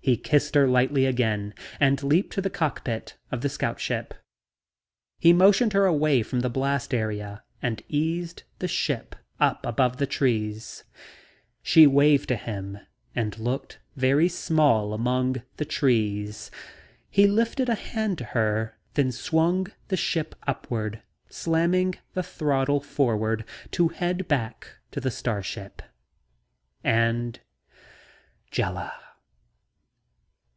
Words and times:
He 0.00 0.16
kissed 0.16 0.54
her 0.54 0.66
lightly 0.68 1.04
again 1.04 1.52
and 1.80 2.02
leaped 2.02 2.32
to 2.34 2.40
the 2.40 2.48
cockpit 2.48 3.18
of 3.32 3.42
the 3.42 3.48
scout 3.48 3.78
ship. 3.80 4.14
He 5.18 5.34
motioned 5.34 5.72
her 5.74 5.84
away 5.86 6.22
from 6.22 6.40
the 6.40 6.48
blast 6.48 6.94
area 6.94 7.42
and 7.60 7.82
eased 7.88 8.44
the 8.60 8.68
ship 8.68 9.16
up 9.40 9.66
above 9.66 9.96
the 9.96 10.06
trees. 10.06 10.84
She 11.62 11.86
waved 11.86 12.28
to 12.28 12.36
him 12.36 12.78
and 13.14 13.38
looked 13.38 13.80
very 13.96 14.28
small 14.28 14.94
among 14.94 15.42
the 15.56 15.66
trees. 15.66 16.50
He 17.10 17.26
lifted 17.26 17.68
a 17.68 17.74
hand 17.74 18.18
to 18.18 18.24
her, 18.26 18.78
then 18.94 19.10
swung 19.10 19.66
the 19.88 19.96
ship 19.96 20.36
upward, 20.46 21.02
slamming 21.28 21.96
the 22.14 22.22
throttle 22.22 22.80
forward 22.80 23.44
to 23.72 23.88
head 23.88 24.28
back 24.28 24.76
to 24.92 25.00
the 25.00 25.10
starship. 25.10 25.82
And 26.84 27.40
Jela. 28.52 28.92